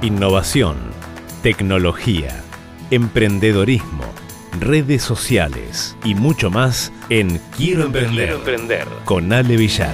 Innovación, 0.00 0.76
tecnología, 1.42 2.44
emprendedorismo, 2.92 4.04
redes 4.60 5.02
sociales 5.02 5.96
y 6.04 6.14
mucho 6.14 6.52
más 6.52 6.92
en 7.08 7.40
Quiero 7.56 7.86
Emprender, 7.86 8.30
emprender 8.30 8.86
con 9.04 9.32
Ale 9.32 9.56
Villar. 9.56 9.92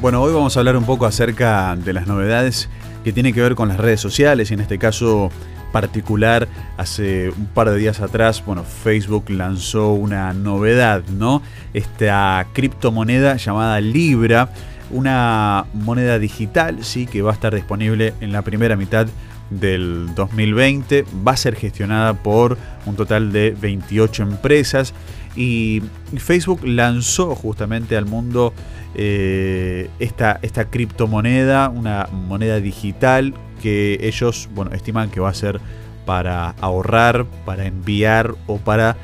Bueno, 0.00 0.22
hoy 0.22 0.32
vamos 0.32 0.56
a 0.56 0.60
hablar 0.60 0.78
un 0.78 0.86
poco 0.86 1.04
acerca 1.04 1.76
de 1.76 1.92
las 1.92 2.06
novedades 2.06 2.70
que 3.04 3.12
tienen 3.12 3.34
que 3.34 3.42
ver 3.42 3.54
con 3.54 3.68
las 3.68 3.76
redes 3.76 4.00
sociales 4.00 4.50
y 4.50 4.54
en 4.54 4.60
este 4.60 4.78
caso 4.78 5.30
particular 5.70 6.48
hace 6.78 7.28
un 7.28 7.44
par 7.48 7.68
de 7.68 7.76
días 7.76 8.00
atrás, 8.00 8.42
bueno, 8.42 8.64
Facebook 8.64 9.28
lanzó 9.28 9.92
una 9.92 10.32
novedad, 10.32 11.02
¿no? 11.10 11.42
Esta 11.74 12.46
criptomoneda 12.54 13.36
llamada 13.36 13.82
Libra, 13.82 14.48
una 14.90 15.66
moneda 15.74 16.18
digital, 16.18 16.84
sí, 16.84 17.06
que 17.06 17.22
va 17.22 17.30
a 17.30 17.34
estar 17.34 17.54
disponible 17.54 18.14
en 18.20 18.32
la 18.32 18.42
primera 18.42 18.76
mitad 18.76 19.06
del 19.50 20.14
2020, 20.14 21.04
va 21.26 21.32
a 21.32 21.36
ser 21.36 21.56
gestionada 21.56 22.14
por 22.14 22.58
un 22.86 22.96
total 22.96 23.32
de 23.32 23.50
28 23.58 24.22
empresas 24.22 24.94
y 25.36 25.82
Facebook 26.16 26.60
lanzó 26.64 27.34
justamente 27.34 27.96
al 27.96 28.06
mundo 28.06 28.52
eh, 28.94 29.88
esta, 29.98 30.38
esta 30.42 30.66
criptomoneda, 30.66 31.68
una 31.68 32.08
moneda 32.10 32.60
digital 32.60 33.34
que 33.62 33.98
ellos 34.02 34.48
bueno, 34.54 34.72
estiman 34.72 35.10
que 35.10 35.20
va 35.20 35.30
a 35.30 35.34
ser 35.34 35.60
para 36.04 36.50
ahorrar, 36.60 37.26
para 37.44 37.66
enviar 37.66 38.34
o 38.46 38.56
para 38.58 38.96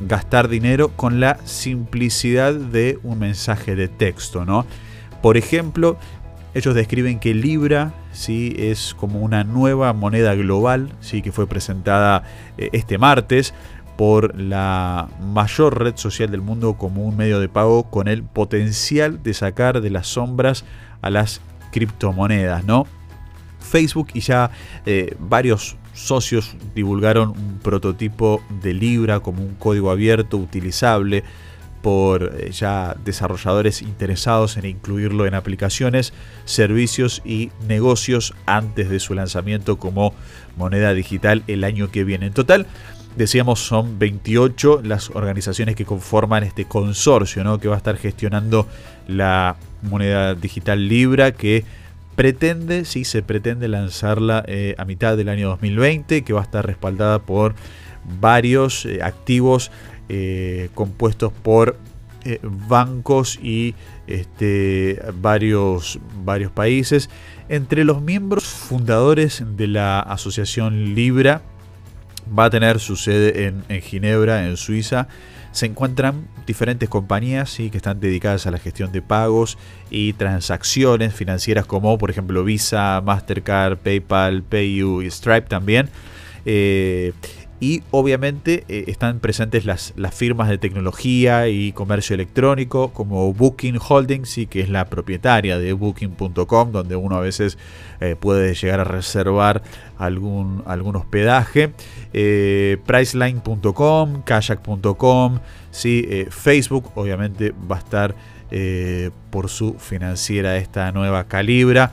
gastar 0.00 0.48
dinero 0.48 0.88
con 0.96 1.20
la 1.20 1.38
simplicidad 1.44 2.54
de 2.54 2.98
un 3.02 3.18
mensaje 3.18 3.76
de 3.76 3.88
texto. 3.88 4.44
¿no? 4.44 4.66
Por 5.22 5.36
ejemplo, 5.36 5.96
ellos 6.54 6.74
describen 6.74 7.18
que 7.18 7.32
Libra 7.32 7.94
¿sí? 8.12 8.54
es 8.58 8.94
como 8.94 9.20
una 9.20 9.44
nueva 9.44 9.92
moneda 9.92 10.34
global 10.34 10.92
¿sí? 11.00 11.22
que 11.22 11.32
fue 11.32 11.46
presentada 11.46 12.24
eh, 12.58 12.68
este 12.72 12.98
martes 12.98 13.54
por 13.96 14.38
la 14.38 15.08
mayor 15.20 15.82
red 15.82 15.96
social 15.96 16.30
del 16.30 16.40
mundo 16.40 16.74
como 16.74 17.04
un 17.04 17.16
medio 17.16 17.40
de 17.40 17.48
pago 17.48 17.84
con 17.84 18.08
el 18.08 18.22
potencial 18.22 19.22
de 19.22 19.32
sacar 19.32 19.80
de 19.80 19.90
las 19.90 20.08
sombras 20.08 20.64
a 21.02 21.10
las 21.10 21.40
criptomonedas, 21.70 22.64
¿no? 22.64 22.86
Facebook 23.60 24.08
y 24.14 24.20
ya 24.20 24.50
eh, 24.86 25.14
varios 25.18 25.76
socios 25.94 26.56
divulgaron 26.74 27.30
un 27.30 27.60
prototipo 27.62 28.42
de 28.62 28.74
Libra 28.74 29.20
como 29.20 29.42
un 29.42 29.54
código 29.54 29.90
abierto 29.90 30.36
utilizable 30.36 31.22
por 31.82 32.34
eh, 32.38 32.50
ya 32.52 32.96
desarrolladores 33.04 33.82
interesados 33.82 34.56
en 34.56 34.66
incluirlo 34.66 35.26
en 35.26 35.34
aplicaciones, 35.34 36.12
servicios 36.44 37.20
y 37.24 37.50
negocios 37.66 38.34
antes 38.46 38.88
de 38.88 39.00
su 39.00 39.14
lanzamiento 39.14 39.78
como 39.78 40.14
moneda 40.56 40.94
digital 40.94 41.42
el 41.48 41.64
año 41.64 41.90
que 41.90 42.04
viene. 42.04 42.26
En 42.26 42.32
total, 42.32 42.66
decíamos, 43.16 43.60
son 43.60 43.98
28 43.98 44.82
las 44.84 45.10
organizaciones 45.10 45.76
que 45.76 45.84
conforman 45.84 46.44
este 46.44 46.64
consorcio, 46.64 47.44
¿no? 47.44 47.58
que 47.58 47.68
va 47.68 47.74
a 47.74 47.78
estar 47.78 47.96
gestionando 47.96 48.66
la 49.08 49.56
moneda 49.82 50.34
digital 50.34 50.88
Libra, 50.88 51.32
que 51.32 51.64
pretende, 52.14 52.84
sí, 52.84 53.04
se 53.04 53.22
pretende 53.22 53.68
lanzarla 53.68 54.44
eh, 54.46 54.74
a 54.78 54.84
mitad 54.84 55.16
del 55.16 55.28
año 55.28 55.48
2020, 55.48 56.22
que 56.22 56.32
va 56.32 56.40
a 56.40 56.44
estar 56.44 56.64
respaldada 56.64 57.18
por 57.18 57.54
varios 58.20 58.84
eh, 58.84 59.00
activos 59.02 59.70
eh, 60.08 60.68
compuestos 60.74 61.32
por 61.32 61.78
bancos 62.68 63.36
y 63.42 63.74
este, 64.06 65.02
varios, 65.20 65.98
varios 66.24 66.52
países. 66.52 67.10
Entre 67.48 67.84
los 67.84 68.00
miembros 68.00 68.44
fundadores 68.44 69.42
de 69.56 69.66
la 69.66 69.98
asociación 69.98 70.94
Libra, 70.94 71.42
va 72.38 72.44
a 72.44 72.50
tener 72.50 72.78
su 72.78 72.94
sede 72.94 73.46
en, 73.46 73.64
en 73.68 73.82
Ginebra, 73.82 74.46
en 74.46 74.56
Suiza, 74.56 75.08
se 75.52 75.66
encuentran 75.66 76.28
diferentes 76.46 76.88
compañías 76.88 77.56
que 77.56 77.76
están 77.76 78.00
dedicadas 78.00 78.46
a 78.46 78.50
la 78.50 78.58
gestión 78.58 78.90
de 78.90 79.02
pagos 79.02 79.58
y 79.90 80.14
transacciones 80.14 81.14
financieras 81.14 81.66
como 81.66 81.98
por 81.98 82.10
ejemplo 82.10 82.42
Visa, 82.42 83.00
Mastercard, 83.04 83.76
PayPal, 83.76 84.42
PayU 84.42 85.02
y 85.02 85.10
Stripe 85.10 85.48
también. 85.48 85.90
Eh, 86.44 87.12
y 87.62 87.84
obviamente 87.92 88.64
eh, 88.68 88.86
están 88.88 89.20
presentes 89.20 89.64
las, 89.64 89.94
las, 89.94 90.12
firmas 90.12 90.48
de 90.48 90.58
tecnología 90.58 91.46
y 91.46 91.70
comercio 91.70 92.14
electrónico 92.14 92.92
como 92.92 93.32
Booking 93.32 93.78
Holdings, 93.78 94.48
que 94.50 94.62
es 94.62 94.68
la 94.68 94.86
propietaria 94.86 95.60
de 95.60 95.72
Booking.com, 95.72 96.72
donde 96.72 96.96
uno 96.96 97.18
a 97.18 97.20
veces 97.20 97.58
eh, 98.00 98.16
puede 98.18 98.54
llegar 98.54 98.80
a 98.80 98.84
reservar 98.84 99.62
algún, 99.96 100.64
algún 100.66 100.96
hospedaje. 100.96 101.72
Eh, 102.12 102.78
Priceline.com, 102.84 104.22
Kayak.com, 104.24 105.38
¿sí? 105.70 106.26
Facebook 106.30 106.90
obviamente 106.96 107.54
va 107.70 107.76
a 107.76 107.78
estar 107.78 108.16
por 109.30 109.48
su 109.48 109.74
financiera 109.74 110.56
esta 110.56 110.90
nueva 110.90 111.28
Calibra. 111.28 111.92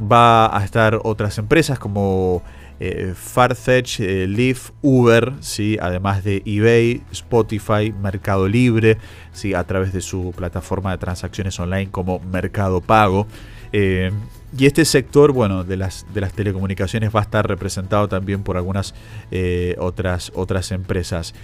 Va 0.00 0.56
a 0.56 0.64
estar 0.64 1.00
otras 1.02 1.36
empresas 1.38 1.80
como 1.80 2.44
eh, 2.82 3.12
Farfetch, 3.14 4.00
eh, 4.00 4.26
Lyft, 4.26 4.70
Uber, 4.80 5.34
¿sí? 5.40 5.76
además 5.82 6.24
de 6.24 6.42
eBay, 6.46 7.02
Spotify, 7.12 7.92
Mercado 7.92 8.48
Libre, 8.48 8.96
¿sí? 9.32 9.52
a 9.52 9.64
través 9.64 9.92
de 9.92 10.00
su 10.00 10.32
plataforma 10.34 10.90
de 10.90 10.96
transacciones 10.96 11.60
online 11.60 11.90
como 11.90 12.20
Mercado 12.20 12.80
Pago. 12.80 13.26
Eh, 13.74 14.10
y 14.56 14.64
este 14.64 14.86
sector, 14.86 15.32
bueno, 15.32 15.62
de 15.62 15.76
las, 15.76 16.06
de 16.14 16.22
las 16.22 16.32
telecomunicaciones 16.32 17.14
va 17.14 17.20
a 17.20 17.24
estar 17.24 17.46
representado 17.46 18.08
también 18.08 18.42
por 18.42 18.56
algunas 18.56 18.94
otras, 19.78 20.32
otras 20.34 20.72
empresas. 20.72 21.34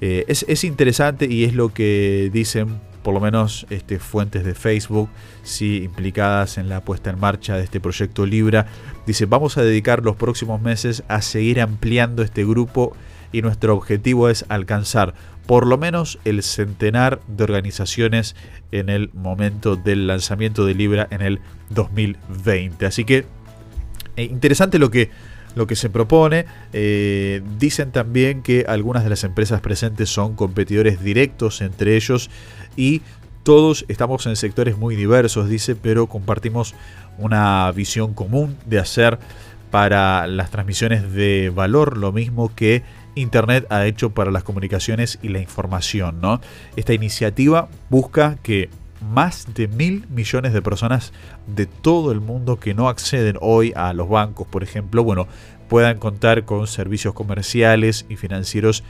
Es, 0.00 0.44
es, 0.48 0.64
interesante 0.64 1.26
y 1.26 1.44
es 1.44 1.54
lo 1.54 1.72
que 1.72 2.30
dicen 2.32 2.80
por 3.02 3.14
lo 3.14 3.20
menos 3.20 3.66
este, 3.70 3.98
fuentes 3.98 4.44
de 4.44 4.54
Facebook, 4.54 5.08
sí, 5.42 5.82
implicadas 5.84 6.58
en 6.58 6.68
la 6.68 6.82
puesta 6.82 7.10
en 7.10 7.18
marcha 7.18 7.56
de 7.56 7.64
este 7.64 7.80
proyecto 7.80 8.26
Libra, 8.26 8.66
dice, 9.06 9.26
vamos 9.26 9.56
a 9.56 9.62
dedicar 9.62 10.02
los 10.04 10.16
próximos 10.16 10.60
meses 10.60 11.02
a 11.08 11.22
seguir 11.22 11.60
ampliando 11.60 12.22
este 12.22 12.44
grupo 12.44 12.96
y 13.32 13.42
nuestro 13.42 13.74
objetivo 13.74 14.28
es 14.28 14.44
alcanzar 14.48 15.14
por 15.46 15.66
lo 15.66 15.78
menos 15.78 16.18
el 16.24 16.42
centenar 16.42 17.20
de 17.26 17.44
organizaciones 17.44 18.36
en 18.70 18.88
el 18.88 19.10
momento 19.14 19.76
del 19.76 20.06
lanzamiento 20.06 20.64
de 20.64 20.74
Libra 20.74 21.08
en 21.10 21.22
el 21.22 21.40
2020. 21.70 22.86
Así 22.86 23.04
que 23.04 23.26
eh, 24.16 24.24
interesante 24.24 24.78
lo 24.78 24.90
que 24.90 25.10
lo 25.54 25.66
que 25.66 25.76
se 25.76 25.90
propone. 25.90 26.46
Eh, 26.72 27.42
dicen 27.58 27.92
también 27.92 28.42
que 28.42 28.64
algunas 28.68 29.04
de 29.04 29.10
las 29.10 29.24
empresas 29.24 29.60
presentes 29.60 30.08
son 30.08 30.34
competidores 30.34 31.02
directos 31.02 31.60
entre 31.60 31.96
ellos 31.96 32.30
y 32.76 33.02
todos 33.42 33.84
estamos 33.88 34.26
en 34.26 34.36
sectores 34.36 34.76
muy 34.76 34.96
diversos, 34.96 35.48
dice, 35.48 35.74
pero 35.74 36.06
compartimos 36.06 36.74
una 37.18 37.70
visión 37.72 38.14
común 38.14 38.56
de 38.66 38.78
hacer 38.78 39.18
para 39.70 40.26
las 40.26 40.50
transmisiones 40.50 41.12
de 41.12 41.50
valor 41.54 41.96
lo 41.96 42.12
mismo 42.12 42.54
que 42.54 42.82
Internet 43.14 43.66
ha 43.70 43.86
hecho 43.86 44.10
para 44.10 44.30
las 44.30 44.44
comunicaciones 44.44 45.18
y 45.22 45.28
la 45.28 45.40
información. 45.40 46.20
¿no? 46.20 46.40
Esta 46.76 46.92
iniciativa 46.92 47.68
busca 47.88 48.36
que 48.42 48.68
más 49.00 49.54
de 49.54 49.68
mil 49.68 50.06
millones 50.08 50.52
de 50.52 50.62
personas 50.62 51.12
de 51.46 51.66
todo 51.66 52.12
el 52.12 52.20
mundo 52.20 52.60
que 52.60 52.74
no 52.74 52.88
acceden 52.88 53.36
hoy 53.40 53.72
a 53.76 53.92
los 53.92 54.08
bancos, 54.08 54.46
por 54.46 54.62
ejemplo, 54.62 55.04
bueno, 55.04 55.26
puedan 55.68 55.98
contar 55.98 56.44
con 56.44 56.66
servicios 56.66 57.14
comerciales 57.14 58.06
y 58.08 58.16
financieros 58.16 58.82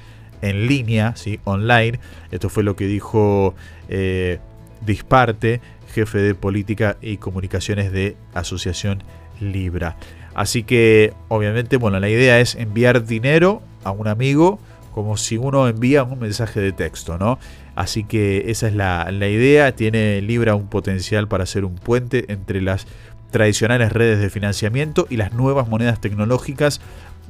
en 0.43 0.67
línea, 0.67 1.15
¿sí? 1.17 1.41
online. 1.45 2.01
Esto 2.31 2.49
fue 2.49 2.63
lo 2.63 2.77
que 2.77 2.87
dijo 2.87 3.55
eh, 3.89 4.39
Disparte, 4.85 5.61
jefe 5.93 6.19
de 6.19 6.35
política 6.35 6.97
y 7.03 7.19
comunicaciones 7.19 7.93
de 7.93 8.17
Asociación 8.33 9.03
Libra. 9.41 9.97
Así 10.35 10.63
que, 10.63 11.13
obviamente, 11.29 11.77
bueno, 11.77 12.01
la 12.01 12.09
idea 12.09 12.41
es 12.41 12.55
enviar 12.55 13.05
dinero 13.05 13.63
a 13.85 13.91
un 13.91 14.09
amigo 14.09 14.59
como 14.93 15.17
si 15.17 15.37
uno 15.37 15.69
envía 15.69 16.03
un 16.03 16.19
mensaje 16.19 16.61
de 16.61 16.73
texto, 16.73 17.19
¿no? 17.19 17.39
Así 17.75 18.05
que 18.05 18.51
esa 18.51 18.69
es 18.69 18.75
la, 18.75 19.11
idea. 19.11 19.75
Tiene 19.75 20.21
Libra 20.21 20.55
un 20.55 20.69
potencial 20.69 21.29
para 21.29 21.47
ser 21.47 21.65
un 21.65 21.77
puente 21.77 22.33
entre 22.33 22.61
las 22.61 22.87
tradicionales 23.31 23.93
redes 23.93 24.21
de 24.21 24.29
financiamiento 24.29 25.07
y 25.09 25.17
las 25.17 25.33
nuevas 25.33 25.69
monedas 25.69 26.01
tecnológicas 26.01 26.81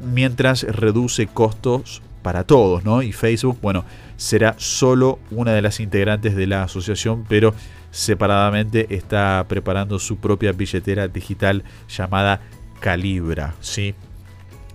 mientras 0.03 0.62
reduce 0.62 1.27
costos 1.27 2.03
para 2.23 2.45
todos, 2.45 2.85
¿no? 2.85 3.03
Y 3.03 3.12
Facebook, 3.12 3.59
bueno, 3.62 3.85
será 4.17 4.55
solo 4.59 5.19
una 5.31 5.53
de 5.53 5.62
las 5.62 5.81
integrantes 5.81 6.37
de 6.37 6.47
la 6.47 6.62
asociación, 6.65 7.25
pero 7.29 7.55
separadamente 7.91 8.95
está 8.95 9.45
preparando 9.49 9.99
su 9.99 10.19
propia 10.19 10.53
billetera 10.53 11.09
digital 11.09 11.65
llamada 11.89 12.41
Calibra, 12.81 13.55
¿sí? 13.61 13.95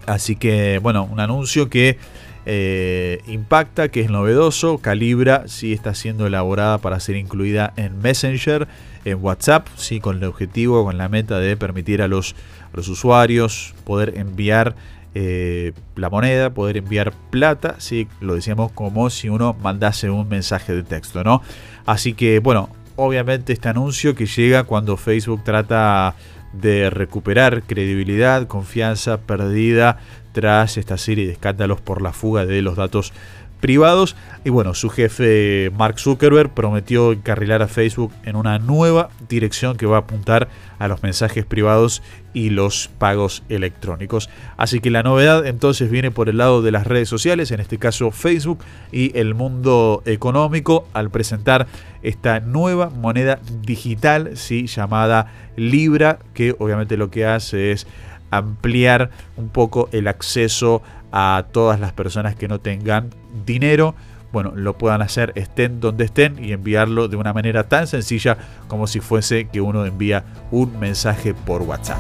Así 0.05 0.35
que, 0.35 0.79
bueno, 0.79 1.03
un 1.03 1.19
anuncio 1.19 1.69
que 1.69 1.97
eh, 2.45 3.21
impacta, 3.27 3.89
que 3.89 4.01
es 4.01 4.09
novedoso. 4.09 4.77
Calibra 4.77 5.47
sí 5.47 5.73
está 5.73 5.95
siendo 5.95 6.27
elaborada 6.27 6.77
para 6.77 6.99
ser 6.99 7.15
incluida 7.15 7.73
en 7.75 7.99
Messenger, 7.99 8.67
en 9.03 9.23
WhatsApp, 9.23 9.67
sí 9.75 9.99
con 9.99 10.17
el 10.17 10.23
objetivo, 10.25 10.83
con 10.83 10.97
la 10.97 11.09
meta 11.09 11.39
de 11.39 11.57
permitir 11.57 12.01
a 12.01 12.07
los, 12.07 12.35
usuarios 12.75 13.73
poder 13.85 14.17
enviar 14.17 14.75
eh, 15.13 15.71
la 15.95 16.09
moneda, 16.09 16.49
poder 16.49 16.77
enviar 16.77 17.13
plata, 17.29 17.75
sí, 17.79 18.07
lo 18.19 18.35
decíamos 18.35 18.71
como 18.73 19.09
si 19.09 19.29
uno 19.29 19.55
mandase 19.61 20.09
un 20.09 20.27
mensaje 20.27 20.73
de 20.73 20.83
texto, 20.83 21.23
¿no? 21.23 21.41
Así 21.85 22.13
que 22.13 22.39
bueno, 22.39 22.69
obviamente 22.95 23.53
este 23.53 23.69
anuncio 23.69 24.13
que 24.13 24.25
llega 24.25 24.63
cuando 24.63 24.97
Facebook 24.97 25.43
trata 25.43 26.15
de 26.59 26.89
recuperar 26.89 27.63
credibilidad, 27.63 28.47
confianza 28.47 29.21
perdida 29.21 29.99
tras 30.31 30.77
esta 30.77 30.97
serie 30.97 31.27
de 31.27 31.33
escándalos 31.33 31.81
por 31.81 32.01
la 32.01 32.11
fuga 32.11 32.45
de 32.45 32.61
los 32.61 32.75
datos 32.75 33.13
privados. 33.59 34.15
Y 34.43 34.49
bueno, 34.49 34.73
su 34.73 34.89
jefe 34.89 35.71
Mark 35.75 35.99
Zuckerberg 35.99 36.53
prometió 36.53 37.11
encarrilar 37.11 37.61
a 37.61 37.67
Facebook 37.67 38.13
en 38.23 38.35
una 38.35 38.59
nueva 38.59 39.09
dirección 39.27 39.75
que 39.75 39.85
va 39.85 39.97
a 39.97 39.99
apuntar 40.01 40.49
a 40.77 40.87
los 40.87 41.01
mensajes 41.01 41.45
privados 41.45 42.03
y 42.33 42.49
los 42.49 42.89
pagos 42.99 43.43
electrónicos. 43.49 44.29
Así 44.57 44.81
que 44.81 44.91
la 44.91 45.01
novedad 45.03 45.45
entonces 45.47 45.89
viene 45.89 46.11
por 46.11 46.29
el 46.29 46.37
lado 46.37 46.61
de 46.61 46.71
las 46.71 46.85
redes 46.85 47.09
sociales, 47.09 47.51
en 47.51 47.59
este 47.59 47.79
caso 47.79 48.11
Facebook 48.11 48.59
y 48.91 49.17
el 49.17 49.33
mundo 49.33 50.03
económico, 50.05 50.87
al 50.93 51.09
presentar 51.09 51.65
esta 52.03 52.41
nueva 52.41 52.89
moneda 52.89 53.39
digital, 53.61 54.31
¿sí? 54.35 54.67
llamada 54.67 55.31
Libra, 55.55 56.19
que 56.33 56.55
obviamente 56.59 56.97
lo 56.97 57.09
que 57.09 57.25
hace 57.25 57.71
es 57.71 57.87
ampliar 58.31 59.11
un 59.37 59.49
poco 59.49 59.89
el 59.91 60.07
acceso 60.07 60.81
a 61.15 61.45
todas 61.51 61.79
las 61.79 61.93
personas 61.93 62.35
que 62.35 62.47
no 62.47 62.59
tengan 62.59 63.09
dinero 63.45 63.95
bueno, 64.35 64.51
lo 64.53 64.77
puedan 64.77 65.01
hacer 65.01 65.31
estén 65.35 65.79
donde 65.79 66.03
estén 66.03 66.43
y 66.43 66.51
enviarlo 66.51 67.07
de 67.07 67.15
una 67.15 67.31
manera 67.31 67.69
tan 67.69 67.87
sencilla 67.87 68.37
como 68.67 68.85
si 68.85 68.99
fuese 68.99 69.47
que 69.47 69.61
uno 69.61 69.85
envía 69.85 70.25
un 70.51 70.77
mensaje 70.77 71.33
por 71.33 71.61
WhatsApp. 71.61 71.99